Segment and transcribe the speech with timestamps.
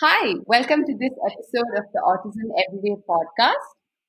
[0.00, 3.66] Hi, welcome to this episode of the Autism Everyday podcast.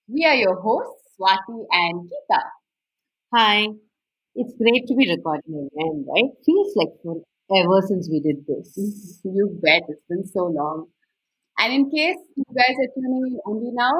[0.08, 2.42] We are your hosts, Swati and Geeta.
[3.34, 3.68] Hi.
[4.36, 6.32] It's great to be recording again, right?
[6.46, 8.78] Feels like forever since we did this.
[8.78, 9.36] Mm-hmm.
[9.36, 10.88] You bet, it's been so long.
[11.58, 13.94] And in case you guys are tuning in only now,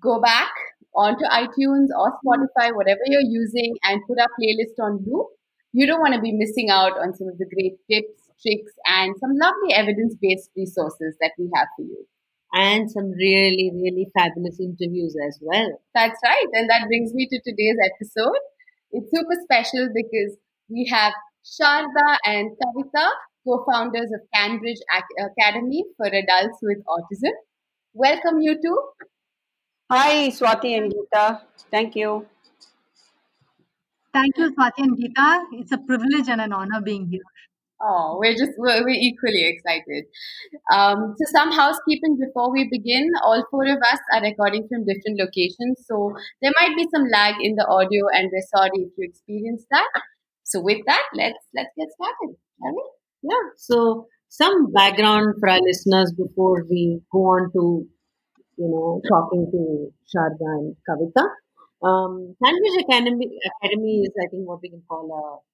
[0.00, 0.52] go back
[0.94, 5.28] onto iTunes or Spotify, whatever you're using, and put our playlist on loop.
[5.72, 9.14] You don't want to be missing out on some of the great tips, tricks, and
[9.20, 12.06] some lovely evidence based resources that we have for you.
[12.52, 15.80] And some really, really fabulous interviews as well.
[15.94, 16.46] That's right.
[16.52, 18.38] And that brings me to today's episode.
[18.92, 20.36] It's super special because
[20.68, 21.12] we have
[21.44, 23.08] Sharada and Kavitha,
[23.44, 24.78] co founders of CanBridge
[25.18, 27.32] Academy for Adults with Autism.
[27.92, 28.78] Welcome, you two.
[29.90, 31.42] Hi, Swati and Geeta.
[31.70, 32.26] Thank you.
[34.12, 35.44] Thank you, Swati and Geeta.
[35.52, 37.20] It's a privilege and an honor being here.
[37.86, 40.04] Oh, we're just we're, we're equally excited.
[40.72, 43.10] Um, so some housekeeping before we begin.
[43.22, 47.34] All four of us are recording from different locations, so there might be some lag
[47.42, 49.90] in the audio, and we're sorry if you experience that.
[50.44, 52.82] So with that, let's let's get started, we?
[53.22, 53.44] Yeah.
[53.56, 57.86] So some background for our listeners before we go on to
[58.56, 61.24] you know talking to Sharada and Kavitha.
[61.82, 63.28] Um, CanBridge Academy
[63.60, 65.44] Academy is I think what we can call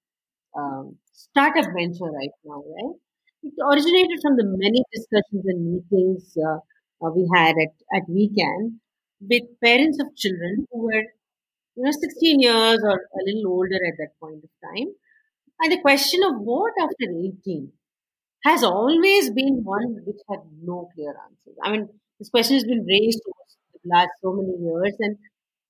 [0.55, 2.97] a um, startup venture right now, right?
[3.43, 6.59] It originated from the many discussions and meetings uh,
[7.05, 8.79] uh, we had at, at WeCan
[9.21, 11.05] with parents of children who were,
[11.77, 14.89] you know, 16 years or a little older at that point of time.
[15.61, 17.73] And the question of what after 18
[18.45, 21.57] has always been one which had no clear answers.
[21.63, 23.45] I mean, this question has been raised over
[23.85, 25.19] the last so many years, and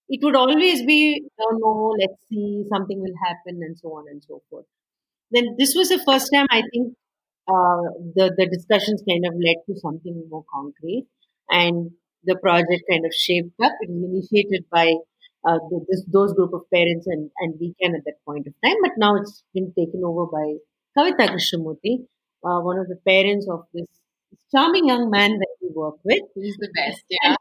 [0.09, 4.23] it would always be, oh no, let's see, something will happen, and so on and
[4.25, 4.67] so forth.
[5.31, 6.95] Then this was the first time I think
[7.49, 7.83] uh,
[8.17, 11.07] the the discussions kind of led to something more concrete,
[11.51, 11.91] and
[12.25, 13.73] the project kind of shaped up.
[13.81, 14.95] It was initiated by
[15.47, 15.59] uh,
[15.89, 19.17] this, those group of parents and and WeCan at that point of time, but now
[19.17, 20.47] it's been taken over by
[20.97, 22.07] Kavitha Krishnamurthy,
[22.45, 23.87] uh, one of the parents of this
[24.53, 26.23] charming young man that we work with.
[26.35, 27.37] He's the best, yeah.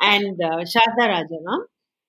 [0.00, 1.60] and uh, Sharada Rajaram,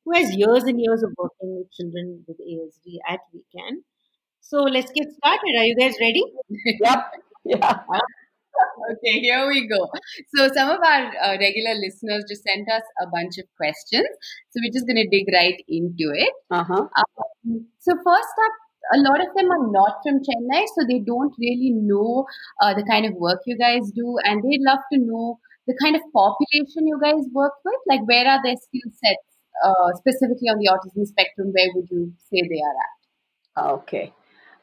[0.05, 3.83] who has years and years of working with children with ASD at WeCan.
[4.45, 5.53] So let's get started.
[5.57, 6.21] Are you guys ready?
[6.81, 7.13] yep.
[7.45, 7.79] Yeah.
[8.91, 9.89] okay, here we go.
[10.35, 14.07] So, some of our uh, regular listeners just sent us a bunch of questions.
[14.51, 16.33] So, we're just going to dig right into it.
[16.51, 16.87] Uh-huh.
[16.99, 18.53] Um, so, first up,
[18.93, 22.25] a lot of them are not from Chennai, so they don't really know
[22.61, 25.95] uh, the kind of work you guys do, and they'd love to know the kind
[25.95, 27.79] of population you guys work with.
[27.87, 29.23] Like, where are their skill sets
[29.63, 31.53] uh, specifically on the autism spectrum?
[31.55, 33.73] Where would you say they are at?
[33.79, 34.11] Okay.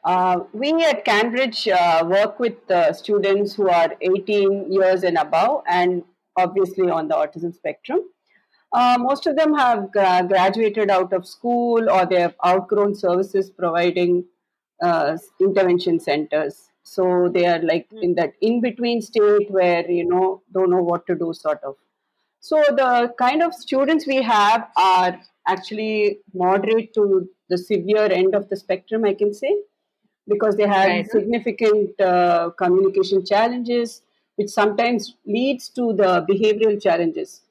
[0.03, 5.63] Uh, we at CanBridge uh, work with uh, students who are 18 years and above,
[5.67, 6.03] and
[6.35, 7.99] obviously on the autism spectrum.
[8.73, 13.49] Uh, most of them have gra- graduated out of school or they have outgrown services
[13.49, 14.23] providing
[14.81, 16.69] uh, intervention centers.
[16.83, 18.01] So they are like mm.
[18.01, 21.75] in that in between state where you know don't know what to do, sort of.
[22.39, 28.49] So the kind of students we have are actually moderate to the severe end of
[28.49, 29.55] the spectrum, I can say
[30.27, 31.09] because they have right.
[31.09, 34.01] significant uh, communication challenges,
[34.35, 37.41] which sometimes leads to the behavioral challenges,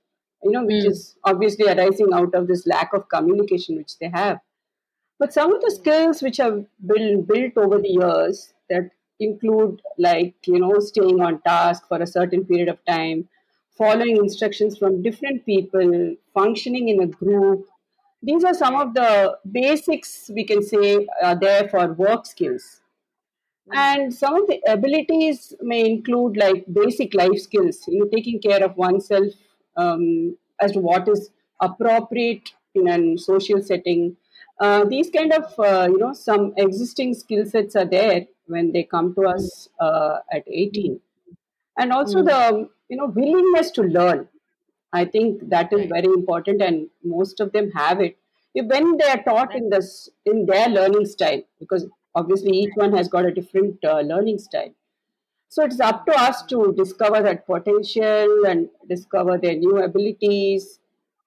[0.43, 0.91] you know, which mm.
[0.91, 4.39] is obviously arising out of this lack of communication which they have.
[5.19, 10.35] But some of the skills which have been built over the years that include, like,
[10.47, 13.29] you know, staying on task for a certain period of time,
[13.77, 17.67] following instructions from different people, functioning in a group,
[18.23, 22.81] these are some of the basics we can say are there for work skills.
[23.73, 28.65] And some of the abilities may include like basic life skills, you know, taking care
[28.65, 29.33] of oneself
[29.77, 34.17] um, as to what is appropriate in a social setting.
[34.59, 38.83] Uh, these kind of, uh, you know, some existing skill sets are there when they
[38.83, 41.01] come to us uh, at 18.
[41.78, 42.27] And also mm.
[42.27, 44.28] the, you know, willingness to learn.
[44.92, 48.16] I think that is very important, and most of them have it
[48.54, 53.09] when they are taught in this in their learning style, because obviously each one has
[53.09, 54.75] got a different uh, learning style.
[55.48, 60.78] So it's up to us to discover that potential and discover their new abilities.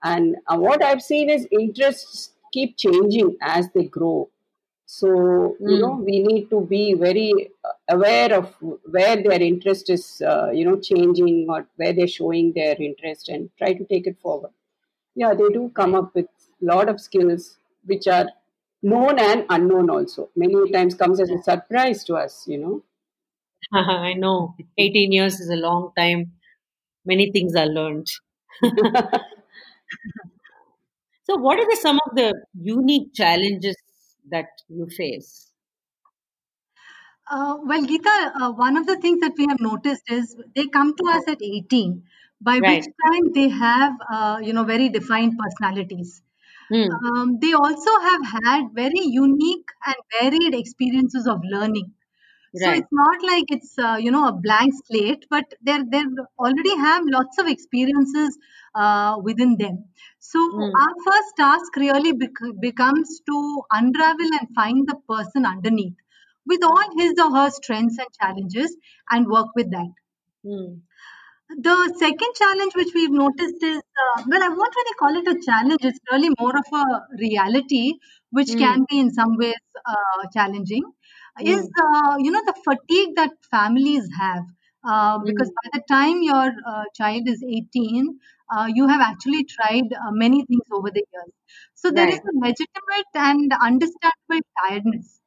[0.04, 4.30] And uh, what I've seen is interests keep changing as they grow.
[4.86, 7.52] So, you know, we need to be very
[7.90, 8.54] aware of
[8.86, 13.50] where their interest is, uh, you know, changing or where they're showing their interest and
[13.58, 14.52] try to take it forward.
[15.16, 16.28] Yeah, they do come up with
[16.62, 18.28] a lot of skills which are
[18.84, 20.30] known and unknown also.
[20.36, 22.84] Many times comes as a surprise to us, you know.
[23.74, 24.56] I know.
[24.78, 26.34] 18 years is a long time.
[27.06, 28.08] Many things are learned.
[31.26, 33.76] so, what are the, some of the unique challenges
[34.30, 35.52] that you face?
[37.32, 40.96] Uh, well, Geeta, uh, one of the things that we have noticed is they come
[40.96, 42.04] to us at 18,
[42.42, 42.84] by Right.
[42.84, 46.22] which time they have, uh, you know, very defined personalities.
[46.70, 47.06] Hmm.
[47.06, 51.94] Um, they also have had very unique and varied experiences of learning.
[52.56, 56.04] So it's not like it's uh, you know a blank slate, but they they
[56.40, 58.38] already have lots of experiences
[58.76, 59.86] uh, within them.
[60.20, 60.84] So Hmm.
[60.84, 65.98] our first task really bec- becomes to unravel and find the person underneath,
[66.46, 68.76] with all his or her strengths and challenges,
[69.10, 69.92] and work with that.
[70.44, 70.84] Hmm.
[71.58, 75.42] The second challenge which we've noticed is, uh, well, I won't really call it a
[75.46, 75.80] challenge.
[75.82, 77.94] It's really more of a reality,
[78.32, 78.56] which Hmm.
[78.58, 79.56] can be in some ways
[79.86, 80.28] uh,
[81.38, 81.46] challenging.
[81.54, 81.74] Is Hmm.
[81.80, 84.44] uh, you know the fatigue that families have
[84.84, 85.64] uh, because Hmm.
[85.64, 88.20] by the time your uh, child is 18,
[88.56, 91.34] uh, you have actually tried uh, many things over the years.
[91.76, 92.32] So there is Right.
[92.32, 95.22] a legitimate and understandable tiredness.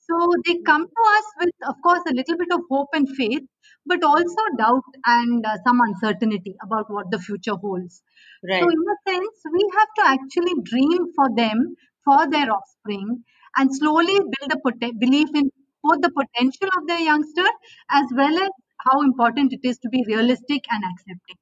[0.00, 3.42] So they come to us with, of course, a little bit of hope and faith,
[3.86, 8.02] but also doubt and uh, some uncertainty about what the future holds.
[8.50, 11.74] So, in a sense, we have to actually dream for them,
[12.04, 13.24] for their offspring,
[13.56, 15.50] and slowly build a pot- belief in
[15.82, 17.46] both the potential of their youngster
[17.90, 18.50] as well as
[18.86, 21.36] how important it is to be realistic and accepting.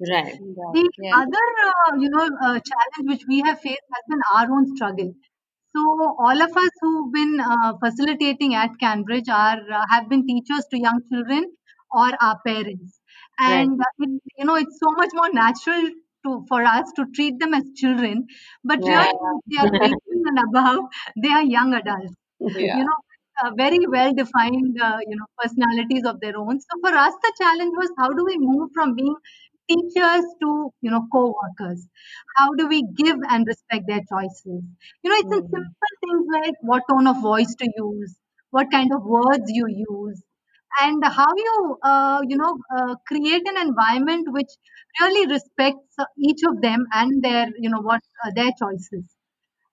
[0.00, 0.40] Right.
[0.70, 1.14] The Yeah.
[1.14, 5.14] other, uh, you know, uh, challenge which we have faced has been our own struggle.
[5.76, 5.80] So
[6.18, 10.78] all of us who've been uh, facilitating at CanBridge are uh, have been teachers to
[10.78, 11.44] young children
[11.92, 13.00] or our parents,
[13.44, 13.68] Right.
[13.68, 15.88] and uh, it, you know it's so much more natural
[16.26, 18.26] to for us to treat them as children,
[18.64, 19.04] but Yeah.
[19.04, 20.84] really they are 18 and above,
[21.22, 22.14] they are young adults
[22.58, 22.78] Yeah.
[22.78, 22.98] you know,
[23.44, 26.60] uh, very well defined, uh, you know, personalities of their own.
[26.60, 29.14] So for us, the challenge was how do we move from being
[29.68, 31.86] teachers to, you know, co-workers?
[32.36, 34.62] How do we give and respect their choices?
[35.02, 35.54] You know, it's in Hmm.
[35.54, 38.16] simple things like what tone of voice to use,
[38.50, 40.22] what kind of words you use,
[40.80, 44.50] and how you, uh, you know, uh, create an environment which
[45.00, 49.04] really respects each of them and their, you know, what uh, their choices.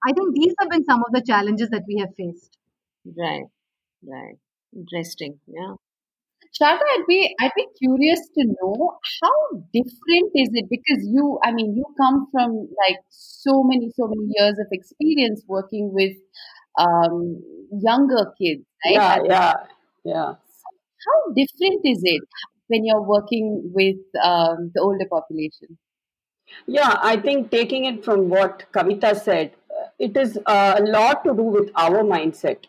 [0.05, 2.57] I think these have been some of the challenges that we have faced.
[3.17, 3.45] Right.
[4.07, 4.37] Right.
[4.75, 5.39] Interesting.
[5.47, 5.75] Yeah.
[6.59, 11.51] Sharada, I'd be I'd be curious to know how different is it because you I
[11.51, 16.13] mean you come from like so many so many years of experience working with
[16.79, 17.41] um,
[17.71, 18.93] younger kids, right?
[18.93, 19.53] Yeah, yeah,
[20.05, 20.33] yeah.
[21.05, 22.21] How different is it
[22.67, 25.77] when you're working with um, the older population?
[26.67, 29.53] Yeah, I think taking it from what Kavitha said,
[30.05, 32.65] it is uh, a lot to do with our mindset.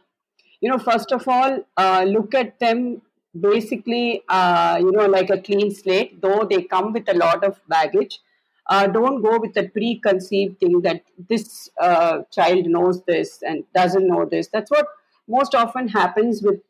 [0.60, 3.02] You know, first of all, uh, look at them
[3.38, 7.60] basically, uh, you know, like a clean slate, though they come with a lot of
[7.68, 8.20] baggage.
[8.68, 14.08] Uh, don't go with the preconceived thing that this uh, child knows this and doesn't
[14.08, 14.48] know this.
[14.48, 14.86] That's what
[15.28, 16.62] most often happens with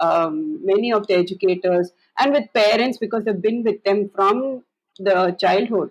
[0.00, 4.62] um, many of the educators and with parents because they've been with them from
[4.98, 5.90] the childhood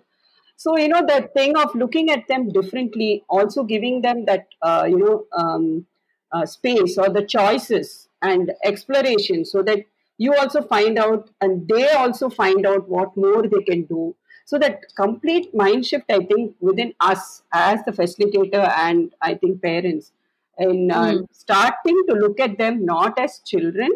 [0.62, 4.84] so you know that thing of looking at them differently also giving them that uh,
[4.88, 5.86] you know um,
[6.32, 9.80] uh, space or the choices and exploration so that
[10.18, 14.14] you also find out and they also find out what more they can do
[14.44, 19.62] so that complete mind shift i think within us as the facilitator and i think
[19.62, 20.12] parents
[20.58, 21.26] in uh, Mm.
[21.32, 23.90] starting to look at them not as children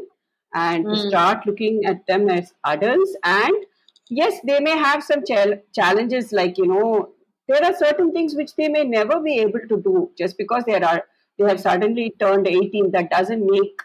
[0.54, 0.98] and Mm.
[0.98, 3.66] start looking at them as adults and
[4.08, 7.10] yes they may have some chal- challenges like you know
[7.48, 10.74] there are certain things which they may never be able to do just because they
[10.74, 11.02] are
[11.38, 13.80] they have suddenly turned 18 that doesn't make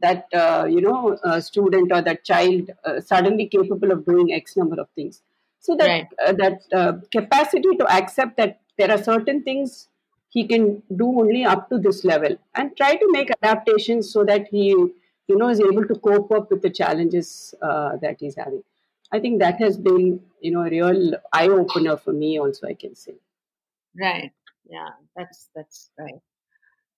[0.00, 4.80] that uh, you know student or that child uh, suddenly capable of doing x number
[4.80, 5.22] of things.
[5.60, 6.08] So that Right.
[6.26, 9.88] uh, that uh, capacity to accept that there are certain things
[10.30, 14.48] he can do only up to this level and try to make adaptations so that
[14.48, 18.62] he you know is able to cope up with the challenges uh, that he's having
[19.12, 22.74] i think that has been you know a real eye opener for me also i
[22.74, 23.14] can say
[24.00, 24.32] Right.
[24.68, 24.90] Yeah.
[25.16, 26.20] That's that's right.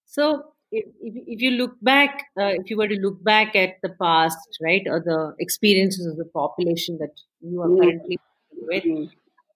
[0.06, 3.76] So if if, if you look back, uh, if you were to look back at
[3.82, 7.78] the past, right, or the experiences of the population that you are Mm.
[7.80, 8.18] currently
[8.52, 9.10] with, Mm.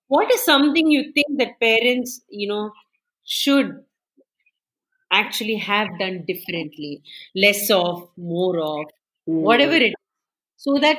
[0.09, 2.73] what is something you think that parents, you know,
[3.25, 3.85] should
[5.11, 7.03] actually have done differently,
[7.35, 8.87] less of, more of,
[9.39, 9.81] whatever Mm.
[9.81, 9.95] it is,
[10.57, 10.99] so that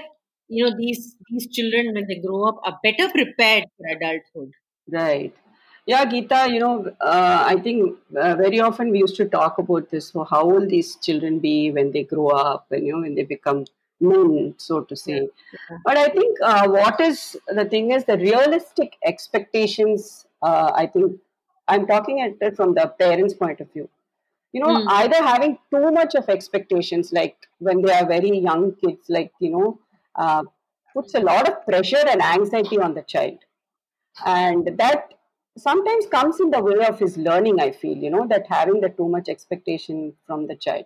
[0.50, 4.52] you know these these children when they grow up are better prepared for adulthood.
[4.92, 5.34] Right.
[5.86, 9.90] Yeah, Geeta, you know, uh, I think uh, very often we used to talk about
[9.90, 10.10] this.
[10.10, 13.24] So, how will these children be when they grow up and, you know, when they
[13.24, 13.66] become
[14.00, 15.22] men, so to say.
[15.22, 15.78] Yeah.
[15.84, 20.26] But I think uh, what is the thing is the realistic expectations.
[20.42, 21.20] Uh, I think
[21.68, 23.90] I'm talking at it from the parents' point of view.
[24.54, 24.86] You know, Mm.
[24.90, 29.52] either having too much of expectations, like when they are very young kids, like you
[29.52, 29.80] know,
[30.16, 30.44] uh,
[30.94, 33.40] puts a lot of pressure and anxiety on the child.
[34.26, 35.14] And that
[35.60, 38.90] sometimes comes in the way of his learning i feel you know that having the
[38.90, 40.86] too much expectation from the child.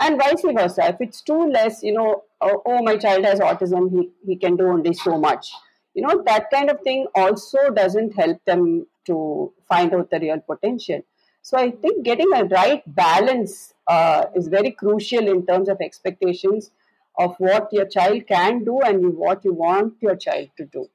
[0.00, 3.90] And vice versa if it's too less you know oh, oh my child has autism
[3.90, 5.50] he, he can do only so much.
[5.94, 10.40] You know that kind of thing also doesn't help them to find out the real
[10.40, 11.00] potential.
[11.42, 16.70] So i think getting a right balance uh, is very crucial in terms of expectations
[17.18, 20.88] of what your child can do and what you want your child to do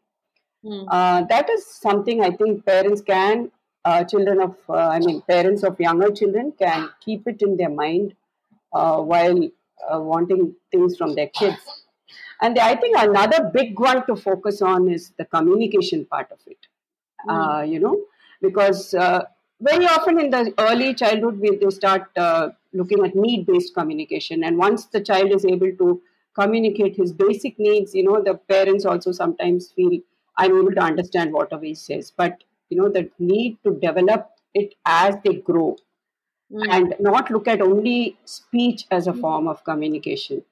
[0.65, 0.87] Mm.
[0.89, 3.51] uh, that is something I think parents can,
[3.83, 7.69] uh, children of, uh, I mean, parents of younger children can keep it in their
[7.69, 8.15] mind
[8.71, 9.43] uh, while
[9.91, 11.59] uh, wanting things from their kids.
[12.41, 16.57] And I think another big one to focus on is the communication part of it.
[17.29, 18.01] Uh, you know,
[18.41, 19.23] because uh,
[19.61, 24.43] very often in the early childhood, we, they start uh, looking at need based communication.
[24.43, 26.01] And once the child is able to
[26.35, 29.99] communicate his basic needs, you know, the parents also sometimes feel
[30.37, 32.11] I'm able to understand whatever he says.
[32.15, 35.77] But, you know, the need to develop it as they grow
[36.51, 36.67] Mm.
[36.69, 40.43] and not look at only speech as a form of communication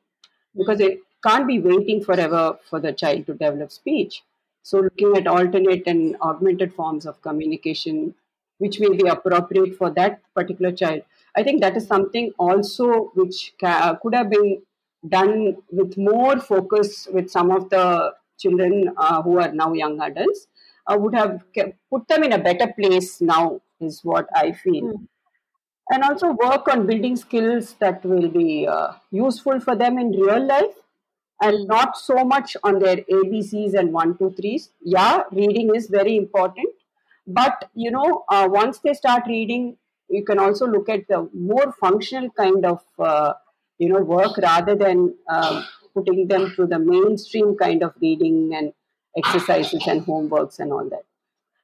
[0.55, 4.23] because it can't be waiting forever for the child to develop speech.
[4.63, 8.15] So, looking at alternate and augmented forms of communication,
[8.59, 11.03] which may be appropriate for that particular child,
[11.35, 14.61] I think that is something also which ca- could have been
[15.07, 20.47] done with more focus with some of the children uh, who are now young adults.
[20.87, 24.89] Uh, would have kept, put them in a better place now, is what I feel
[24.89, 25.07] Mm.
[25.91, 30.45] and also work on building skills that will be uh, useful for them in real
[30.45, 30.75] life
[31.41, 36.15] and not so much on their abcs and one two threes yeah reading is very
[36.15, 36.69] important
[37.27, 39.77] but you know uh, once they start reading
[40.09, 43.33] you can also look at the more functional kind of uh,
[43.81, 48.73] you know work rather than um, putting them through the mainstream kind of reading and
[49.17, 51.05] exercises and homeworks and all that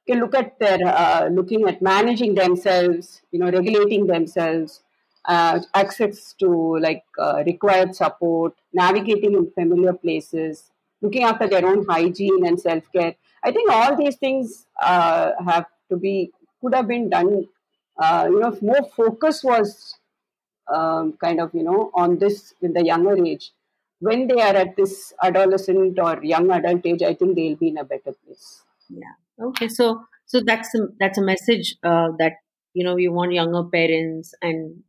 [0.06, 4.82] can look at their uh, looking at managing themselves, you know, regulating themselves,
[5.26, 10.70] uh, access to like uh, required support, navigating in familiar places,
[11.02, 13.14] looking after their own hygiene and self care.
[13.44, 17.46] I think all these things uh, have to be could have been done.
[17.98, 19.94] Uh, you know, more focus was
[20.72, 23.52] um, kind of you know on this in the younger age.
[24.00, 27.78] When they are at this adolescent or young adult age, I think they'll be in
[27.78, 28.62] a better place.
[28.88, 29.14] Yeah.
[29.48, 29.68] Okay.
[29.68, 32.34] So so that's a, that's a message uh, that
[32.74, 34.82] you know you want younger parents and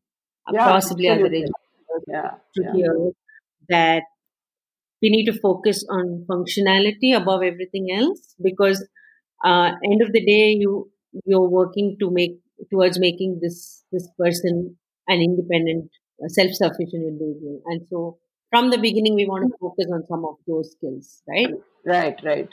[0.52, 1.40] Yeah, possibly other absolutely.
[1.44, 2.72] educators Yeah, to yeah.
[2.74, 3.12] hear
[3.70, 4.04] that
[5.02, 8.86] we need to focus on functionality above everything else because
[9.46, 10.92] uh, end of the day you
[11.26, 12.40] you're working to make
[12.72, 14.78] towards making this this person
[15.10, 15.90] an independent
[16.24, 18.18] uh, self-sufficient individual and so
[18.52, 21.54] from the beginning we want to focus on some of those skills right
[21.86, 22.50] Right, right.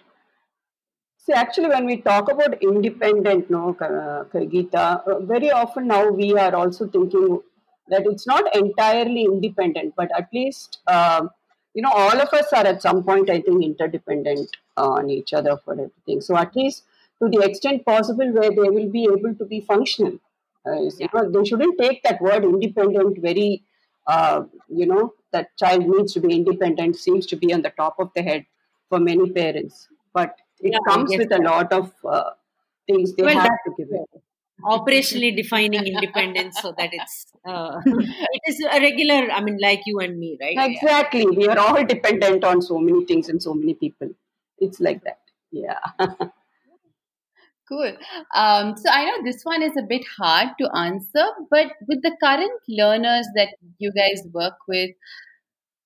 [1.19, 6.33] See, actually, when we talk about independent, no, Ka- Geeta, uh, very often now we
[6.39, 7.41] are also thinking
[7.89, 11.31] that it's not entirely independent, but at least, um,
[11.75, 15.57] you know, all of us are at some point, I think, interdependent on each other
[15.65, 16.21] for everything.
[16.21, 16.85] So, at least
[17.23, 20.19] to the extent possible, where they will be able to be functional.
[20.67, 20.81] Uh,
[21.15, 23.65] know, they shouldn't take that word independent very,
[24.07, 27.97] uh, you know, that child needs to be independent seems to be on the top
[27.99, 28.47] of the head
[28.89, 29.89] for many parents.
[30.13, 32.31] But it Yeah, comes with a lot of uh,
[32.87, 34.23] things they Well, have to give it.
[34.65, 39.99] operationally defining independence so that it's uh, it is a regular i mean like you
[40.01, 41.27] and me right Exactly.
[41.27, 44.11] We are all dependent on so many things and so many people.
[44.59, 45.21] It's like that.
[45.51, 45.79] Yeah.
[47.69, 47.97] Cool.
[48.35, 52.17] Um, so I know this one is a bit hard to answer, but with the
[52.23, 54.91] current learners that you guys work with,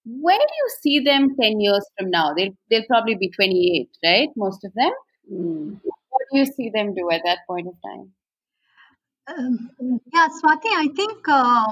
[0.04, 2.34] where do you see them 10 years from now?
[2.34, 4.28] They'll, they'll probably be 28, right?
[4.36, 4.90] Most of them.
[5.32, 5.80] Mm.
[5.82, 8.12] What do you see them do at that point of time?
[9.26, 9.70] Um,
[10.12, 11.66] yeah, Swati, I think uh,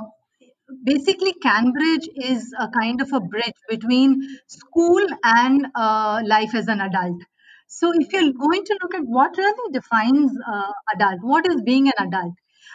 [0.85, 6.81] basically CanBridge is a kind of a bridge between school and uh, life as an
[6.81, 7.21] adult.
[7.69, 11.89] So, if you're going to look at what really defines uh, adult, what is being
[11.89, 12.35] an adult,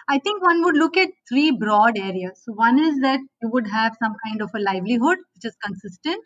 [0.10, 2.42] I think one would look at three broad areas.
[2.46, 6.24] So, one is that you would have some kind of a livelihood which is consistent.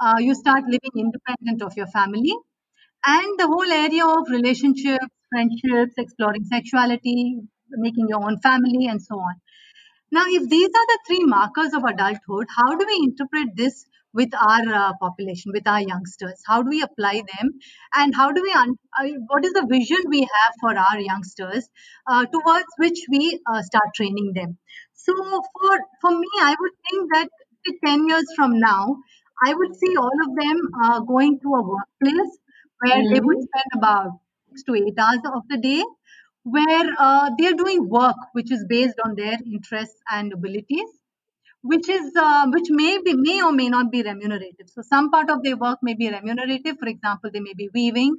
[0.00, 2.34] Uh, you start living independent of your family
[3.06, 7.40] and the whole area of relationships, friendships, exploring sexuality,
[7.70, 9.34] making your own family, and so on.
[10.12, 14.34] Now, if these are the three markers of adulthood, how do we interpret this with
[14.34, 16.40] our uh, population, with our youngsters?
[16.46, 17.50] How do we apply them,
[17.94, 18.52] and how do we?
[18.52, 21.68] Un- uh, what is the vision we have for our youngsters
[22.06, 24.58] uh, towards which we uh, start training them?
[24.94, 27.28] So for for me, I would think that
[27.84, 28.96] ten years from now,
[29.44, 32.38] I would see all of them uh, going to a workplace
[32.80, 33.48] where they would Mhm.
[33.48, 34.10] spend about
[34.48, 35.82] six to eight hours of the day,
[36.42, 40.88] where uh, they're doing work which is based on their interests and abilities
[41.72, 44.68] which is uh, which may be may or may not be remunerative.
[44.68, 46.78] So some part of their work may be remunerative.
[46.78, 48.16] For example, they may be weaving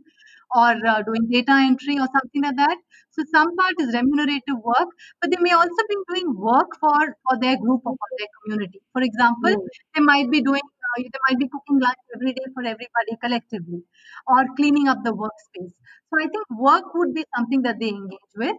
[0.55, 2.77] or uh, doing data entry or something like that.
[3.11, 4.89] So some part is remunerative work,
[5.21, 8.81] but they may also be doing work for for their group or for their community.
[8.93, 9.67] For example, Mm.
[9.95, 13.83] they might be doing uh, they might be cooking lunch every day for everybody collectively,
[14.27, 15.73] or cleaning up the workspace.
[16.09, 18.57] So I think work would be something that they engage with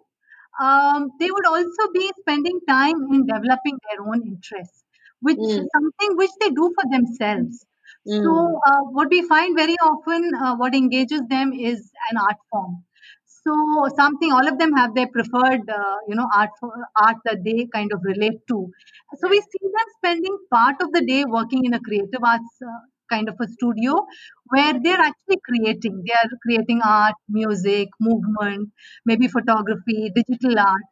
[0.61, 4.85] um, they would also be spending time in developing their own interests,
[5.21, 5.59] which Mm.
[5.59, 7.67] is something which they do for themselves.
[8.07, 8.21] Mm.
[8.23, 12.85] So, uh, what we find very often, uh, what engages them is an art form.
[13.27, 16.51] So, something all of them have their preferred, uh, you know, art
[16.97, 18.71] art that they kind of relate to.
[19.17, 22.81] So, we see them spending part of the day working in a creative arts uh,
[23.11, 24.07] kind of a studio
[24.49, 26.03] where they're actually creating.
[26.07, 28.71] They are creating art, music, movement,
[29.05, 30.83] maybe photography, digital art.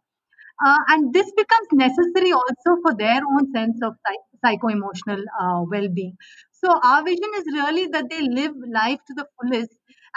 [0.64, 6.16] Uh, and this becomes necessary also for their own sense of psych- psycho-emotional uh, well-being.
[6.52, 9.71] So our vision is really that they live life to the fullest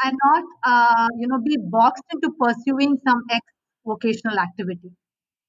[0.03, 3.45] and not, uh, you know, be boxed into pursuing some ex
[3.85, 4.91] vocational activity.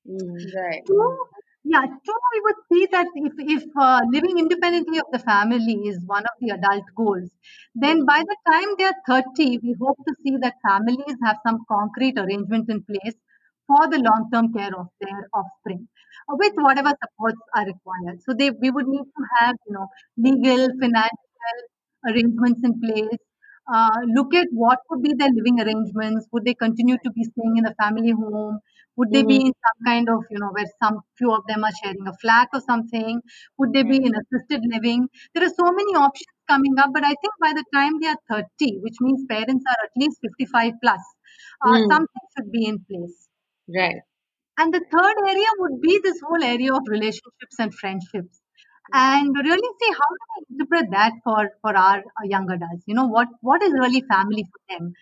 [0.08, 0.54] Mm.
[0.56, 0.82] Right.
[0.86, 1.18] Two,
[1.64, 6.02] yeah, two, we would see that if, if uh, living independently of the family is
[6.06, 7.30] one of the adult goals,
[7.74, 11.58] then by the time they are 30, we hope to see that families have some
[11.68, 13.14] concrete arrangement in place
[13.66, 15.86] for the long term care of their offspring
[16.30, 18.22] uh, with whatever supports are required.
[18.22, 21.58] So they we would need to have, you know, legal, financial
[22.06, 23.18] arrangements in place.
[23.72, 26.26] Uh, look at what would be their living arrangements.
[26.32, 28.60] Would they continue to be staying in a family home?
[28.98, 29.46] Would they be Mm.
[29.46, 32.48] in some kind of, you know, where some few of them are sharing a flat
[32.52, 33.22] or something?
[33.58, 35.08] Would they be in assisted living?
[35.34, 38.22] There are so many options coming up, but I think by the time they are
[38.30, 41.00] 30, which means parents are at least 55 plus,
[41.66, 41.88] uh, Mm.
[41.92, 43.28] something should be in place.
[43.68, 44.02] Right.
[44.58, 48.40] And the third area would be this whole area of relationships and friendships.
[48.92, 52.84] And really see how do we interpret that for, for our uh, young adults?
[52.86, 54.92] You know, what, what is really family for them?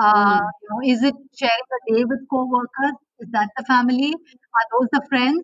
[0.00, 0.50] Uh, Mm.
[0.62, 2.94] you know, is it sharing a day with co-workers?
[3.20, 4.12] Is that the family?
[4.58, 5.42] Are those the friends?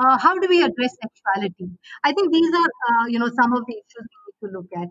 [0.00, 1.68] Uh, how do we address sexuality?
[2.04, 4.68] I think these are, uh, you know, some of the issues we need to look
[4.82, 4.88] at.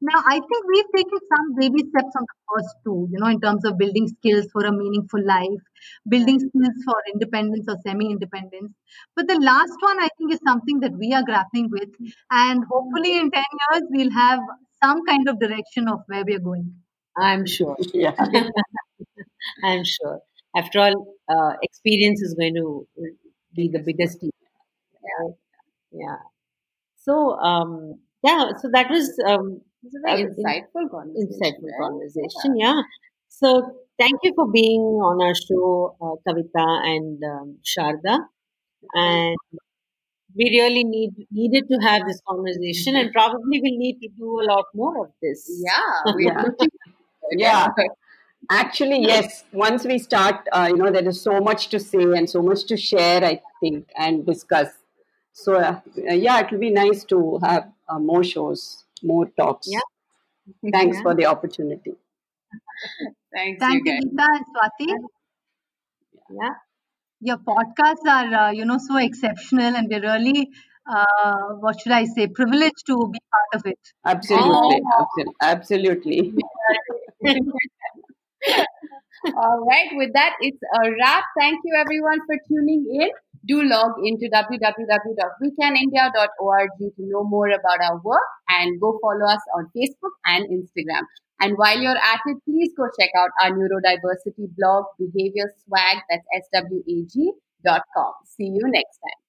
[0.00, 3.40] Now, I think we've taken some baby steps on the first two, you know, in
[3.40, 5.60] terms of building skills for a meaningful life,
[6.08, 8.72] building skills for independence or semi-independence.
[9.14, 11.90] But the last one, I think, is something that we are grappling with,
[12.30, 14.40] and hopefully in ten years we'll have
[14.82, 16.74] some kind of direction of where we're going.
[17.16, 17.76] I'm sure.
[17.94, 18.14] Yeah.
[19.64, 20.20] I'm sure.
[20.54, 22.86] After all, uh, experience is going to
[23.54, 24.18] be the biggest.
[24.22, 25.28] Yeah.
[25.92, 26.16] yeah.
[26.96, 28.50] So, um, yeah.
[28.60, 31.28] So that was um, It's a very in- insightful conversation.
[31.30, 31.82] insightful right?
[31.88, 32.56] conversation.
[32.58, 32.82] Yeah.
[33.28, 38.18] So thank you for being on our show, uh, Kavitha and um, Sharada.
[38.94, 39.36] And
[40.36, 44.44] we really need needed to have this conversation, and probably we'll need to do a
[44.52, 45.40] lot more of this.
[45.64, 46.42] Yeah, we're Yeah.
[46.42, 46.68] looking
[47.32, 47.68] Yeah.
[48.50, 49.44] Actually, yes.
[49.52, 52.64] Once we start, uh, you know, there is so much to say and so much
[52.66, 54.68] to share, I think, and discuss.
[55.32, 59.68] So, uh, yeah, it will be nice to have uh, more shows, more talks.
[59.70, 59.80] Yeah.
[60.72, 61.02] Thanks Yeah.
[61.02, 61.94] for the opportunity.
[63.34, 64.02] Thanks, Thank you you, guys.
[64.02, 65.08] Geeta and Swati.
[66.30, 66.54] Yeah.
[67.20, 70.50] Your podcasts are, uh, you know, so exceptional, and we're really,
[70.88, 73.78] uh, what should I say, privileged to be part of it.
[74.04, 74.80] Absolutely.
[74.98, 75.06] Oh.
[75.42, 76.32] Absolutely.
[79.36, 81.24] All right, with that, it's a wrap.
[81.38, 83.08] Thank you everyone for tuning in.
[83.46, 89.70] Do log into www.wecanindia.org to know more about our work and go follow us on
[89.76, 91.02] Facebook and Instagram.
[91.40, 96.26] And while you're at it, please go check out our neurodiversity blog, Behavior Swag, that's
[96.50, 98.12] swag.com.
[98.24, 99.25] See you next time.